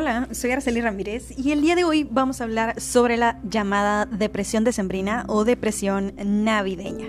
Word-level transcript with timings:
Hola, 0.00 0.28
soy 0.30 0.52
Araceli 0.52 0.80
Ramírez 0.80 1.36
y 1.36 1.50
el 1.50 1.60
día 1.60 1.74
de 1.74 1.82
hoy 1.82 2.06
vamos 2.08 2.40
a 2.40 2.44
hablar 2.44 2.80
sobre 2.80 3.16
la 3.16 3.40
llamada 3.42 4.06
depresión 4.06 4.62
decembrina 4.62 5.24
o 5.26 5.42
depresión 5.42 6.14
navideña. 6.24 7.08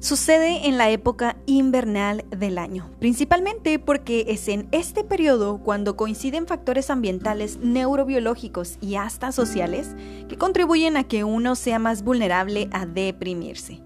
Sucede 0.00 0.68
en 0.68 0.76
la 0.76 0.90
época 0.90 1.38
invernal 1.46 2.26
del 2.28 2.58
año, 2.58 2.90
principalmente 2.98 3.78
porque 3.78 4.26
es 4.28 4.48
en 4.48 4.68
este 4.70 5.02
periodo 5.02 5.62
cuando 5.64 5.96
coinciden 5.96 6.46
factores 6.46 6.90
ambientales, 6.90 7.56
neurobiológicos 7.62 8.76
y 8.82 8.96
hasta 8.96 9.32
sociales 9.32 9.96
que 10.28 10.36
contribuyen 10.36 10.98
a 10.98 11.04
que 11.04 11.24
uno 11.24 11.54
sea 11.54 11.78
más 11.78 12.02
vulnerable 12.04 12.68
a 12.70 12.84
deprimirse. 12.84 13.80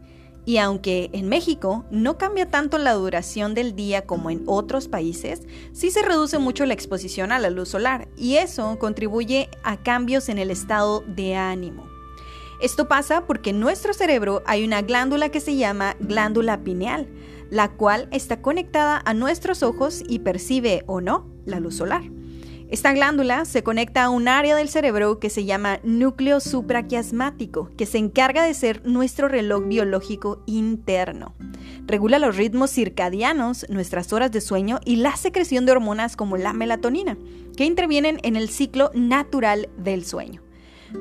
Y 0.46 0.58
aunque 0.58 1.10
en 1.12 1.28
México 1.28 1.84
no 1.90 2.18
cambia 2.18 2.50
tanto 2.50 2.76
la 2.78 2.92
duración 2.92 3.54
del 3.54 3.74
día 3.74 4.06
como 4.06 4.30
en 4.30 4.42
otros 4.46 4.88
países, 4.88 5.42
sí 5.72 5.90
se 5.90 6.02
reduce 6.02 6.38
mucho 6.38 6.66
la 6.66 6.74
exposición 6.74 7.32
a 7.32 7.38
la 7.38 7.50
luz 7.50 7.70
solar 7.70 8.08
y 8.16 8.36
eso 8.36 8.78
contribuye 8.78 9.48
a 9.62 9.82
cambios 9.82 10.28
en 10.28 10.38
el 10.38 10.50
estado 10.50 11.02
de 11.06 11.36
ánimo. 11.36 11.88
Esto 12.60 12.88
pasa 12.88 13.26
porque 13.26 13.50
en 13.50 13.60
nuestro 13.60 13.94
cerebro 13.94 14.42
hay 14.46 14.64
una 14.64 14.82
glándula 14.82 15.30
que 15.30 15.40
se 15.40 15.56
llama 15.56 15.96
glándula 15.98 16.62
pineal, 16.62 17.08
la 17.50 17.72
cual 17.72 18.08
está 18.10 18.42
conectada 18.42 19.02
a 19.04 19.14
nuestros 19.14 19.62
ojos 19.62 20.02
y 20.06 20.20
percibe 20.20 20.82
o 20.86 21.00
no 21.00 21.26
la 21.46 21.60
luz 21.60 21.76
solar. 21.76 22.02
Esta 22.70 22.92
glándula 22.92 23.44
se 23.44 23.62
conecta 23.62 24.04
a 24.04 24.10
un 24.10 24.26
área 24.26 24.56
del 24.56 24.68
cerebro 24.68 25.20
que 25.20 25.30
se 25.30 25.44
llama 25.44 25.80
núcleo 25.84 26.40
supraquiasmático, 26.40 27.70
que 27.76 27.86
se 27.86 27.98
encarga 27.98 28.44
de 28.44 28.54
ser 28.54 28.84
nuestro 28.86 29.28
reloj 29.28 29.66
biológico 29.66 30.42
interno. 30.46 31.34
Regula 31.86 32.18
los 32.18 32.36
ritmos 32.36 32.70
circadianos, 32.70 33.66
nuestras 33.68 34.12
horas 34.12 34.32
de 34.32 34.40
sueño 34.40 34.80
y 34.84 34.96
la 34.96 35.14
secreción 35.16 35.66
de 35.66 35.72
hormonas 35.72 36.16
como 36.16 36.36
la 36.36 36.52
melatonina, 36.52 37.18
que 37.56 37.66
intervienen 37.66 38.18
en 38.22 38.36
el 38.36 38.48
ciclo 38.48 38.90
natural 38.94 39.68
del 39.76 40.04
sueño. 40.04 40.42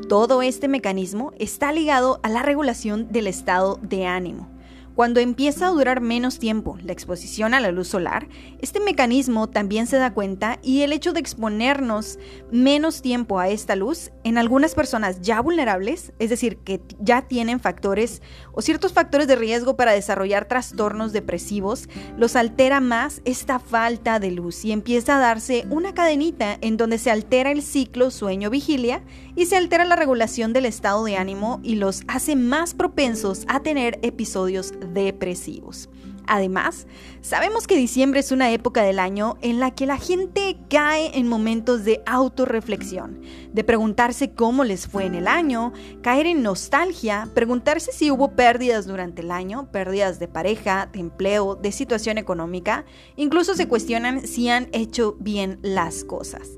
Todo 0.09 0.41
este 0.41 0.67
mecanismo 0.67 1.31
está 1.39 1.71
ligado 1.71 2.19
a 2.23 2.29
la 2.29 2.43
regulación 2.43 3.11
del 3.11 3.27
estado 3.27 3.79
de 3.81 4.05
ánimo. 4.05 4.52
Cuando 4.95 5.19
empieza 5.19 5.65
a 5.65 5.71
durar 5.71 6.01
menos 6.01 6.37
tiempo 6.37 6.77
la 6.83 6.93
exposición 6.93 7.55
a 7.55 7.59
la 7.59 7.71
luz 7.71 7.87
solar, 7.87 8.27
este 8.59 8.79
mecanismo 8.79 9.49
también 9.49 9.87
se 9.87 9.97
da 9.97 10.13
cuenta 10.13 10.59
y 10.61 10.81
el 10.81 10.93
hecho 10.93 11.13
de 11.13 11.19
exponernos 11.19 12.19
menos 12.51 13.01
tiempo 13.01 13.39
a 13.39 13.49
esta 13.49 13.75
luz 13.75 14.11
en 14.23 14.37
algunas 14.37 14.75
personas 14.75 15.19
ya 15.21 15.41
vulnerables, 15.41 16.13
es 16.19 16.29
decir, 16.29 16.57
que 16.57 16.79
ya 16.99 17.23
tienen 17.23 17.59
factores 17.59 18.21
o 18.51 18.61
ciertos 18.61 18.93
factores 18.93 19.27
de 19.27 19.35
riesgo 19.35 19.75
para 19.75 19.93
desarrollar 19.93 20.47
trastornos 20.47 21.11
depresivos, 21.11 21.89
los 22.15 22.35
altera 22.35 22.79
más 22.79 23.23
esta 23.25 23.57
falta 23.57 24.19
de 24.19 24.29
luz 24.29 24.63
y 24.63 24.73
empieza 24.73 25.17
a 25.17 25.19
darse 25.19 25.65
una 25.71 25.95
cadenita 25.95 26.59
en 26.61 26.77
donde 26.77 26.99
se 26.99 27.09
altera 27.09 27.51
el 27.51 27.63
ciclo 27.63 28.11
sueño-vigilia 28.11 29.01
y 29.35 29.47
se 29.47 29.57
altera 29.57 29.85
la 29.85 29.95
regulación 29.95 30.53
del 30.53 30.65
estado 30.65 31.03
de 31.03 31.17
ánimo 31.17 31.59
y 31.63 31.75
los 31.75 32.03
hace 32.07 32.35
más 32.35 32.75
propensos 32.75 33.45
a 33.47 33.61
tener 33.61 33.97
episodios 34.03 34.71
depresivos. 34.83 35.89
Además, 36.27 36.87
sabemos 37.21 37.67
que 37.67 37.75
diciembre 37.75 38.19
es 38.19 38.31
una 38.31 38.51
época 38.51 38.83
del 38.83 38.99
año 38.99 39.37
en 39.41 39.59
la 39.59 39.71
que 39.71 39.85
la 39.85 39.97
gente 39.97 40.57
cae 40.69 41.17
en 41.17 41.27
momentos 41.27 41.83
de 41.83 42.01
autorreflexión, 42.05 43.21
de 43.51 43.63
preguntarse 43.63 44.31
cómo 44.33 44.63
les 44.63 44.87
fue 44.87 45.05
en 45.05 45.15
el 45.15 45.27
año, 45.27 45.73
caer 46.01 46.25
en 46.27 46.41
nostalgia, 46.41 47.29
preguntarse 47.33 47.91
si 47.91 48.09
hubo 48.09 48.31
pérdidas 48.31 48.87
durante 48.87 49.21
el 49.21 49.31
año, 49.31 49.69
pérdidas 49.71 50.19
de 50.19 50.27
pareja, 50.27 50.89
de 50.91 50.99
empleo, 50.99 51.55
de 51.55 51.71
situación 51.71 52.17
económica, 52.17 52.85
incluso 53.15 53.55
se 53.55 53.67
cuestionan 53.67 54.25
si 54.25 54.49
han 54.49 54.69
hecho 54.71 55.17
bien 55.19 55.59
las 55.61 56.03
cosas. 56.03 56.49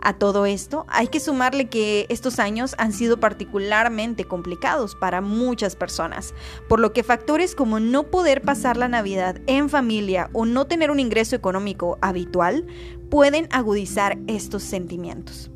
A 0.00 0.14
todo 0.14 0.46
esto 0.46 0.84
hay 0.88 1.06
que 1.06 1.20
sumarle 1.20 1.68
que 1.68 2.06
estos 2.08 2.38
años 2.38 2.74
han 2.76 2.92
sido 2.92 3.20
particularmente 3.20 4.24
complicados 4.24 4.96
para 4.96 5.20
muchas 5.20 5.76
personas, 5.76 6.34
por 6.68 6.80
lo 6.80 6.92
que 6.92 7.04
factores 7.04 7.54
como 7.54 7.78
no 7.78 8.10
poder 8.10 8.42
pasar 8.42 8.76
la 8.76 8.88
Navidad 8.88 9.11
en 9.46 9.68
familia 9.68 10.30
o 10.32 10.44
no 10.44 10.66
tener 10.66 10.90
un 10.90 11.00
ingreso 11.00 11.36
económico 11.36 11.98
habitual 12.00 12.66
pueden 13.10 13.48
agudizar 13.50 14.18
estos 14.26 14.62
sentimientos. 14.62 15.52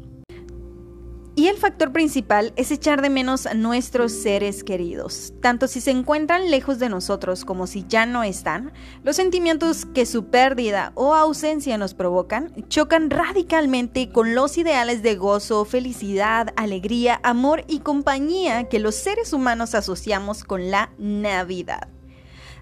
Y 1.39 1.49
el 1.49 1.59
factor 1.59 1.93
principal 1.93 2.55
es 2.56 2.71
echar 2.71 3.03
de 3.03 3.11
menos 3.11 3.44
a 3.44 3.53
nuestros 3.53 4.11
seres 4.11 4.65
queridos. 4.65 5.34
Tanto 5.43 5.69
si 5.69 5.83
se 5.83 5.91
encuentran 5.91 6.50
lejos 6.50 6.78
de 6.78 6.89
nosotros 6.89 7.44
como 7.44 7.67
si 7.67 7.84
ya 7.87 8.06
no 8.06 8.25
están, 8.25 8.72
los 9.03 9.17
sentimientos 9.17 9.84
que 9.84 10.06
su 10.06 10.31
pérdida 10.31 10.93
o 10.94 11.15
ausencia 11.15 11.77
nos 11.77 11.93
provocan 11.93 12.55
chocan 12.69 13.11
radicalmente 13.11 14.09
con 14.09 14.34
los 14.34 14.56
ideales 14.56 15.03
de 15.03 15.17
gozo, 15.17 15.67
felicidad, 15.67 16.55
alegría, 16.56 17.21
amor 17.23 17.65
y 17.69 17.81
compañía 17.81 18.71
que 18.71 18.78
los 18.78 18.94
seres 18.94 19.34
humanos 19.34 19.75
asociamos 19.75 20.43
con 20.43 20.71
la 20.71 20.88
Navidad. 20.97 21.88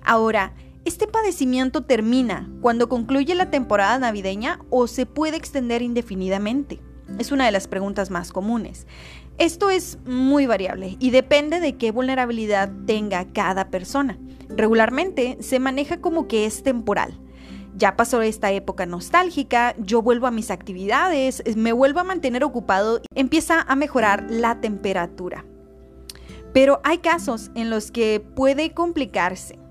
Ahora, 0.02 0.52
¿Este 0.84 1.06
padecimiento 1.06 1.80
termina 1.80 2.50
cuando 2.60 2.90
concluye 2.90 3.34
la 3.34 3.50
temporada 3.50 3.98
navideña 3.98 4.60
o 4.68 4.86
se 4.86 5.06
puede 5.06 5.38
extender 5.38 5.80
indefinidamente? 5.80 6.78
Es 7.18 7.32
una 7.32 7.46
de 7.46 7.52
las 7.52 7.68
preguntas 7.68 8.10
más 8.10 8.32
comunes. 8.32 8.86
Esto 9.38 9.70
es 9.70 9.96
muy 10.04 10.44
variable 10.46 10.98
y 11.00 11.08
depende 11.08 11.60
de 11.60 11.78
qué 11.78 11.90
vulnerabilidad 11.90 12.70
tenga 12.84 13.24
cada 13.32 13.70
persona. 13.70 14.18
Regularmente 14.50 15.38
se 15.40 15.58
maneja 15.58 16.02
como 16.02 16.28
que 16.28 16.44
es 16.44 16.62
temporal. 16.62 17.18
Ya 17.74 17.96
pasó 17.96 18.20
esta 18.20 18.52
época 18.52 18.84
nostálgica, 18.84 19.74
yo 19.78 20.02
vuelvo 20.02 20.26
a 20.26 20.30
mis 20.30 20.50
actividades, 20.50 21.42
me 21.56 21.72
vuelvo 21.72 22.00
a 22.00 22.04
mantener 22.04 22.44
ocupado, 22.44 23.00
empieza 23.14 23.62
a 23.62 23.74
mejorar 23.74 24.26
la 24.28 24.60
temperatura. 24.60 25.46
Pero 26.52 26.82
hay 26.84 26.98
casos 26.98 27.50
en 27.54 27.70
los 27.70 27.90
que 27.90 28.20
puede 28.20 28.74
complicarse 28.74 29.63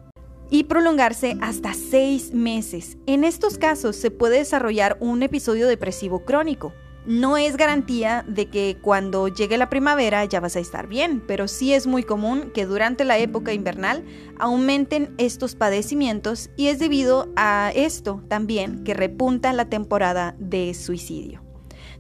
y 0.50 0.66
prolongarse 0.66 1.38
hasta 1.42 1.74
seis 1.74 2.34
meses. 2.34 2.98
En 3.06 3.24
estos 3.24 3.58
casos 3.58 3.96
se 3.96 4.12
puede 4.12 4.40
desarrollar 4.40 4.98
un 5.00 5.24
episodio 5.24 5.68
depresivo 5.68 6.26
crónico. 6.26 6.74
No 7.06 7.36
es 7.36 7.58
garantía 7.58 8.24
de 8.30 8.46
que 8.46 8.78
cuando 8.82 9.28
llegue 9.28 9.58
la 9.58 9.70
primavera 9.70 10.24
ya 10.24 10.40
vas 10.40 10.56
a 10.56 10.62
estar 10.62 10.88
bien, 10.88 11.22
pero 11.28 11.50
sí 11.50 11.74
es 11.74 11.86
muy 11.86 12.04
común 12.04 12.52
que 12.54 12.66
durante 12.66 13.04
la 13.04 13.18
época 13.18 13.52
invernal 13.52 14.06
aumenten 14.40 15.14
estos 15.18 15.56
padecimientos 15.56 16.50
y 16.56 16.68
es 16.68 16.80
debido 16.80 17.30
a 17.36 17.74
esto 17.76 18.24
también 18.30 18.86
que 18.86 18.94
repunta 18.94 19.52
la 19.52 19.66
temporada 19.66 20.36
de 20.40 20.74
suicidio. 20.74 21.43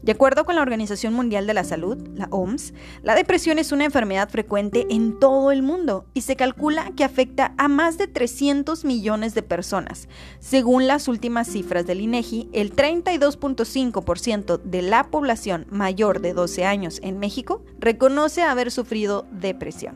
De 0.03 0.12
acuerdo 0.12 0.44
con 0.44 0.56
la 0.56 0.62
Organización 0.62 1.14
Mundial 1.14 1.47
de 1.47 1.53
la 1.53 1.64
Salud, 1.64 1.97
la 2.14 2.28
OMS, 2.30 2.74
la 3.03 3.16
depresión 3.16 3.58
es 3.58 3.72
una 3.72 3.86
enfermedad 3.86 4.30
frecuente 4.30 4.86
en 4.90 5.18
todo 5.18 5.50
el 5.53 5.64
mundo 5.64 6.06
y 6.14 6.22
se 6.22 6.36
calcula 6.36 6.91
que 6.97 7.06
afecta 7.06 7.53
a 7.58 7.69
más 7.69 7.97
de 7.97 8.08
300 8.08 8.84
millones 8.84 9.34
de 9.34 9.44
personas. 9.44 10.09
Según 10.40 10.88
las 10.88 11.08
últimas 11.08 11.47
cifras 11.47 11.88
del 11.88 12.02
INEGI, 12.02 12.50
el 12.52 12.75
32.5% 12.75 14.62
de 14.62 14.81
la 14.81 15.06
población 15.06 15.68
mayor 15.69 16.20
de 16.20 16.34
12 16.34 16.66
años 16.66 17.00
en 17.02 17.18
México 17.20 17.64
reconoce 17.80 18.41
haber 18.44 18.72
sufrido 18.72 19.25
depresión. 19.31 19.96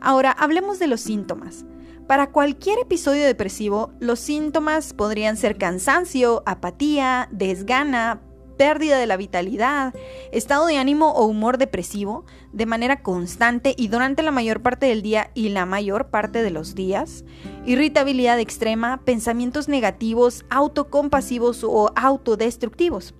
Ahora, 0.00 0.30
hablemos 0.30 0.78
de 0.78 0.86
los 0.86 1.00
síntomas. 1.00 1.64
Para 2.06 2.30
cualquier 2.30 2.78
episodio 2.78 3.24
depresivo, 3.24 3.90
los 3.98 4.20
síntomas 4.20 4.92
podrían 4.92 5.36
ser 5.36 5.58
cansancio, 5.58 6.44
apatía, 6.46 7.28
desgana, 7.32 8.20
pérdida 8.56 8.98
de 8.98 9.06
la 9.06 9.16
vitalidad, 9.16 9.94
estado 10.32 10.66
de 10.66 10.78
ánimo 10.78 11.12
o 11.12 11.26
humor 11.26 11.58
depresivo 11.58 12.24
de 12.52 12.66
manera 12.66 13.02
constante 13.02 13.74
y 13.76 13.88
durante 13.88 14.22
la 14.22 14.30
mayor 14.30 14.62
parte 14.62 14.86
del 14.86 15.02
día 15.02 15.30
y 15.34 15.48
la 15.48 15.66
mayor 15.66 16.08
parte 16.08 16.42
de 16.42 16.50
los 16.50 16.74
días, 16.74 17.24
irritabilidad 17.66 18.38
extrema, 18.38 19.00
pensamientos 19.04 19.68
negativos, 19.68 20.44
autocompasivos 20.50 21.64
o 21.64 21.92
autodestructivos. 21.96 23.14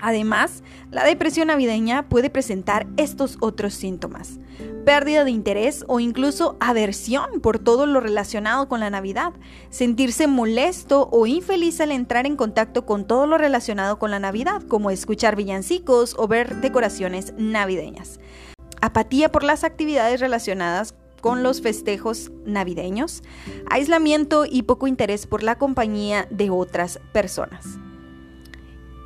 Además, 0.00 0.62
la 0.90 1.04
depresión 1.04 1.48
navideña 1.48 2.08
puede 2.08 2.30
presentar 2.30 2.86
estos 2.96 3.36
otros 3.40 3.74
síntomas. 3.74 4.38
Pérdida 4.84 5.24
de 5.24 5.30
interés 5.30 5.84
o 5.88 6.00
incluso 6.00 6.56
aversión 6.58 7.40
por 7.40 7.58
todo 7.58 7.86
lo 7.86 8.00
relacionado 8.00 8.68
con 8.68 8.80
la 8.80 8.90
Navidad. 8.90 9.32
Sentirse 9.68 10.26
molesto 10.26 11.08
o 11.12 11.26
infeliz 11.26 11.80
al 11.80 11.92
entrar 11.92 12.26
en 12.26 12.36
contacto 12.36 12.86
con 12.86 13.06
todo 13.06 13.26
lo 13.26 13.38
relacionado 13.38 13.98
con 13.98 14.10
la 14.10 14.18
Navidad, 14.18 14.62
como 14.62 14.90
escuchar 14.90 15.36
villancicos 15.36 16.14
o 16.18 16.28
ver 16.28 16.56
decoraciones 16.56 17.34
navideñas. 17.36 18.20
Apatía 18.80 19.30
por 19.30 19.44
las 19.44 19.64
actividades 19.64 20.20
relacionadas 20.20 20.94
con 21.20 21.42
los 21.42 21.60
festejos 21.60 22.32
navideños. 22.46 23.22
Aislamiento 23.68 24.46
y 24.50 24.62
poco 24.62 24.86
interés 24.86 25.26
por 25.26 25.42
la 25.42 25.58
compañía 25.58 26.26
de 26.30 26.48
otras 26.48 26.98
personas. 27.12 27.78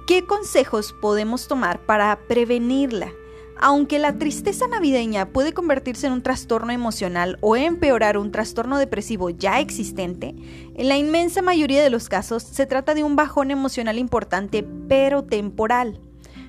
¿Qué 0.07 0.27
consejos 0.27 0.93
podemos 0.93 1.49
tomar 1.49 1.81
para 1.87 2.19
prevenirla? 2.29 3.11
Aunque 3.57 3.99
la 3.99 4.19
tristeza 4.19 4.69
navideña 4.69 5.31
puede 5.31 5.55
convertirse 5.55 6.07
en 6.07 6.13
un 6.13 6.23
trastorno 6.23 6.73
emocional 6.73 7.39
o 7.41 7.57
empeorar 7.57 8.19
un 8.19 8.31
trastorno 8.31 8.77
depresivo 8.77 9.31
ya 9.31 9.61
existente, 9.61 10.35
en 10.75 10.89
la 10.89 10.99
inmensa 10.99 11.41
mayoría 11.41 11.83
de 11.83 11.89
los 11.89 12.11
casos 12.11 12.43
se 12.43 12.67
trata 12.67 12.95
de 12.95 13.03
un 13.03 13.17
bajón 13.17 13.51
emocional 13.51 13.97
importante 13.97 14.67
pero 14.91 15.25
temporal. 15.25 16.03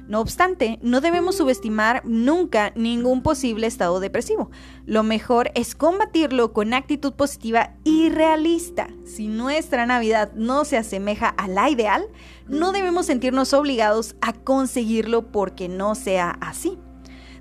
No 0.07 0.21
obstante, 0.21 0.77
no 0.83 1.01
debemos 1.01 1.37
subestimar 1.37 2.03
nunca 2.05 2.71
ningún 2.75 3.23
posible 3.23 3.65
estado 3.65 3.99
depresivo. 3.99 4.51
Lo 4.85 5.01
mejor 5.01 5.51
es 5.55 5.73
combatirlo 5.73 6.53
con 6.53 6.75
actitud 6.75 7.13
positiva 7.13 7.73
y 7.83 8.09
realista. 8.09 8.87
Si 9.03 9.27
nuestra 9.27 9.87
Navidad 9.87 10.31
no 10.35 10.63
se 10.63 10.77
asemeja 10.77 11.29
a 11.29 11.47
la 11.47 11.69
ideal, 11.69 12.05
no 12.47 12.71
debemos 12.71 13.07
sentirnos 13.07 13.53
obligados 13.53 14.15
a 14.21 14.33
conseguirlo 14.33 15.31
porque 15.31 15.69
no 15.69 15.95
sea 15.95 16.37
así. 16.39 16.77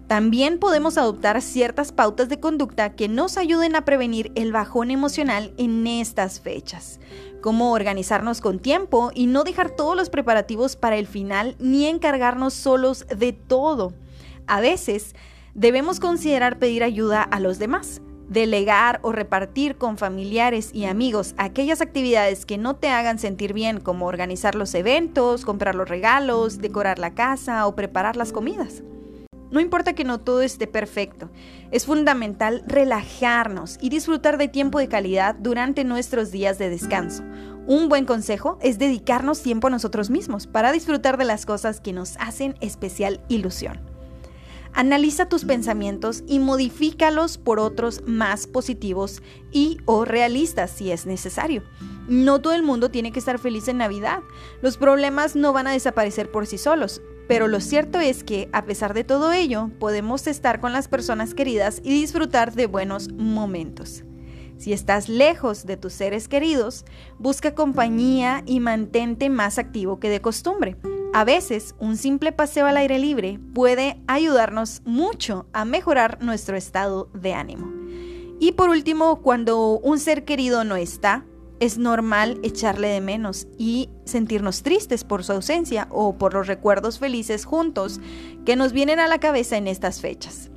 También 0.06 0.58
podemos 0.58 0.98
adoptar 0.98 1.40
ciertas 1.40 1.92
pautas 1.92 2.28
de 2.28 2.38
conducta 2.38 2.94
que 2.94 3.08
nos 3.08 3.38
ayuden 3.38 3.74
a 3.74 3.86
prevenir 3.86 4.32
el 4.34 4.52
bajón 4.52 4.90
emocional 4.90 5.54
en 5.56 5.86
estas 5.86 6.40
fechas 6.40 7.00
cómo 7.44 7.72
organizarnos 7.72 8.40
con 8.40 8.58
tiempo 8.58 9.10
y 9.14 9.26
no 9.26 9.44
dejar 9.44 9.68
todos 9.68 9.94
los 9.94 10.08
preparativos 10.08 10.76
para 10.76 10.96
el 10.96 11.06
final 11.06 11.56
ni 11.58 11.84
encargarnos 11.84 12.54
solos 12.54 13.04
de 13.14 13.34
todo. 13.34 13.92
A 14.46 14.62
veces 14.62 15.14
debemos 15.52 16.00
considerar 16.00 16.58
pedir 16.58 16.82
ayuda 16.82 17.20
a 17.22 17.40
los 17.40 17.58
demás, 17.58 18.00
delegar 18.30 18.98
o 19.02 19.12
repartir 19.12 19.76
con 19.76 19.98
familiares 19.98 20.70
y 20.72 20.86
amigos 20.86 21.34
aquellas 21.36 21.82
actividades 21.82 22.46
que 22.46 22.56
no 22.56 22.76
te 22.76 22.88
hagan 22.88 23.18
sentir 23.18 23.52
bien, 23.52 23.78
como 23.78 24.06
organizar 24.06 24.54
los 24.54 24.74
eventos, 24.74 25.44
comprar 25.44 25.74
los 25.74 25.86
regalos, 25.86 26.62
decorar 26.62 26.98
la 26.98 27.12
casa 27.12 27.66
o 27.66 27.74
preparar 27.74 28.16
las 28.16 28.32
comidas. 28.32 28.82
No 29.54 29.60
importa 29.60 29.92
que 29.92 30.02
no 30.02 30.18
todo 30.18 30.42
esté 30.42 30.66
perfecto, 30.66 31.30
es 31.70 31.86
fundamental 31.86 32.64
relajarnos 32.66 33.78
y 33.80 33.88
disfrutar 33.88 34.36
de 34.36 34.48
tiempo 34.48 34.80
de 34.80 34.88
calidad 34.88 35.36
durante 35.36 35.84
nuestros 35.84 36.32
días 36.32 36.58
de 36.58 36.70
descanso. 36.70 37.22
Un 37.68 37.88
buen 37.88 38.04
consejo 38.04 38.58
es 38.62 38.80
dedicarnos 38.80 39.42
tiempo 39.42 39.68
a 39.68 39.70
nosotros 39.70 40.10
mismos 40.10 40.48
para 40.48 40.72
disfrutar 40.72 41.18
de 41.18 41.24
las 41.24 41.46
cosas 41.46 41.80
que 41.80 41.92
nos 41.92 42.16
hacen 42.18 42.56
especial 42.60 43.20
ilusión. 43.28 43.78
Analiza 44.72 45.28
tus 45.28 45.44
pensamientos 45.44 46.24
y 46.26 46.40
modifícalos 46.40 47.38
por 47.38 47.60
otros 47.60 48.02
más 48.08 48.48
positivos 48.48 49.22
y 49.52 49.78
o 49.84 50.04
realistas 50.04 50.72
si 50.72 50.90
es 50.90 51.06
necesario. 51.06 51.62
No 52.08 52.40
todo 52.40 52.54
el 52.54 52.64
mundo 52.64 52.90
tiene 52.90 53.12
que 53.12 53.20
estar 53.20 53.38
feliz 53.38 53.68
en 53.68 53.78
Navidad. 53.78 54.18
Los 54.62 54.78
problemas 54.78 55.36
no 55.36 55.52
van 55.52 55.68
a 55.68 55.72
desaparecer 55.72 56.28
por 56.32 56.48
sí 56.48 56.58
solos. 56.58 57.00
Pero 57.26 57.48
lo 57.48 57.60
cierto 57.60 58.00
es 58.00 58.22
que, 58.22 58.48
a 58.52 58.64
pesar 58.64 58.94
de 58.94 59.04
todo 59.04 59.32
ello, 59.32 59.70
podemos 59.78 60.26
estar 60.26 60.60
con 60.60 60.72
las 60.72 60.88
personas 60.88 61.34
queridas 61.34 61.80
y 61.82 61.90
disfrutar 61.92 62.52
de 62.52 62.66
buenos 62.66 63.12
momentos. 63.12 64.04
Si 64.58 64.72
estás 64.72 65.08
lejos 65.08 65.66
de 65.66 65.76
tus 65.76 65.92
seres 65.94 66.28
queridos, 66.28 66.84
busca 67.18 67.54
compañía 67.54 68.42
y 68.46 68.60
mantente 68.60 69.28
más 69.30 69.58
activo 69.58 69.98
que 69.98 70.08
de 70.08 70.20
costumbre. 70.20 70.76
A 71.12 71.24
veces, 71.24 71.74
un 71.78 71.96
simple 71.96 72.32
paseo 72.32 72.66
al 72.66 72.76
aire 72.76 72.98
libre 72.98 73.38
puede 73.54 74.02
ayudarnos 74.06 74.82
mucho 74.84 75.46
a 75.52 75.64
mejorar 75.64 76.22
nuestro 76.22 76.56
estado 76.56 77.08
de 77.14 77.34
ánimo. 77.34 77.72
Y 78.40 78.52
por 78.52 78.68
último, 78.68 79.22
cuando 79.22 79.78
un 79.78 79.98
ser 79.98 80.24
querido 80.24 80.64
no 80.64 80.76
está, 80.76 81.24
es 81.60 81.78
normal 81.78 82.38
echarle 82.42 82.88
de 82.88 83.00
menos 83.00 83.46
y 83.58 83.90
sentirnos 84.04 84.62
tristes 84.62 85.04
por 85.04 85.24
su 85.24 85.32
ausencia 85.32 85.86
o 85.90 86.16
por 86.16 86.34
los 86.34 86.46
recuerdos 86.46 86.98
felices 86.98 87.44
juntos 87.44 88.00
que 88.44 88.56
nos 88.56 88.72
vienen 88.72 89.00
a 89.00 89.08
la 89.08 89.18
cabeza 89.18 89.56
en 89.56 89.68
estas 89.68 90.00
fechas. 90.00 90.50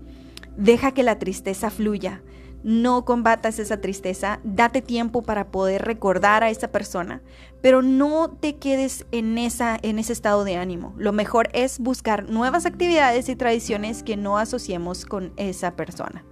Deja 0.58 0.92
que 0.92 1.04
la 1.04 1.20
tristeza 1.20 1.70
fluya. 1.70 2.24
No 2.64 3.06
combatas 3.06 3.60
esa 3.60 3.80
tristeza, 3.80 4.40
date 4.44 4.82
tiempo 4.82 5.22
para 5.22 5.52
poder 5.52 5.84
recordar 5.84 6.44
a 6.44 6.50
esa 6.50 6.70
persona, 6.70 7.22
pero 7.62 7.82
no 7.82 8.32
te 8.32 8.58
quedes 8.58 9.06
en, 9.12 9.38
esa, 9.38 9.78
en 9.82 10.00
ese 10.00 10.12
estado 10.12 10.44
de 10.44 10.58
ánimo. 10.58 10.94
Lo 10.98 11.14
mejor 11.14 11.50
es 11.54 11.80
buscar 11.80 12.30
nuevas 12.30 12.66
actividades 12.66 13.30
y 13.30 13.36
tradiciones 13.36 14.02
que 14.04 14.18
no 14.18 14.38
asociemos 14.38 15.06
con 15.06 15.32
esa 15.38 15.76
persona. 15.76 16.26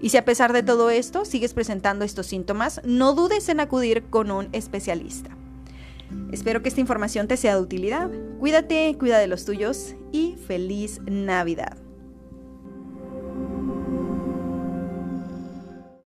Y 0.00 0.10
si 0.10 0.16
a 0.16 0.24
pesar 0.24 0.52
de 0.52 0.62
todo 0.62 0.90
esto 0.90 1.24
sigues 1.24 1.54
presentando 1.54 2.04
estos 2.04 2.26
síntomas, 2.26 2.80
no 2.84 3.14
dudes 3.14 3.48
en 3.48 3.60
acudir 3.60 4.04
con 4.04 4.30
un 4.30 4.48
especialista. 4.52 5.30
Espero 6.32 6.62
que 6.62 6.68
esta 6.68 6.80
información 6.80 7.28
te 7.28 7.36
sea 7.36 7.56
de 7.56 7.62
utilidad. 7.62 8.10
Cuídate, 8.38 8.96
cuida 8.98 9.18
de 9.18 9.26
los 9.26 9.44
tuyos 9.44 9.94
y 10.12 10.36
feliz 10.46 11.00
Navidad. 11.06 11.76